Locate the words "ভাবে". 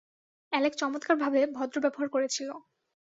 1.17-1.39